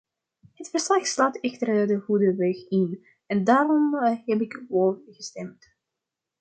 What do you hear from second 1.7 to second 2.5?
de goede